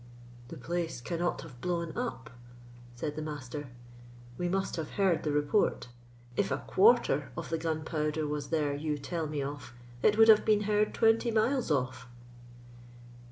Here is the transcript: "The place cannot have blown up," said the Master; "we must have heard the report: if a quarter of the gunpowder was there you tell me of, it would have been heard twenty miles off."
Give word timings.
"The 0.47 0.57
place 0.57 0.99
cannot 0.99 1.43
have 1.43 1.61
blown 1.61 1.95
up," 1.95 2.31
said 2.95 3.15
the 3.15 3.21
Master; 3.21 3.67
"we 4.35 4.49
must 4.49 4.75
have 4.77 4.89
heard 4.93 5.21
the 5.21 5.31
report: 5.31 5.89
if 6.35 6.49
a 6.49 6.57
quarter 6.65 7.31
of 7.37 7.51
the 7.51 7.59
gunpowder 7.59 8.25
was 8.25 8.47
there 8.49 8.73
you 8.73 8.97
tell 8.97 9.27
me 9.27 9.43
of, 9.43 9.73
it 10.01 10.17
would 10.17 10.27
have 10.29 10.43
been 10.43 10.61
heard 10.61 10.95
twenty 10.95 11.29
miles 11.29 11.69
off." 11.69 12.07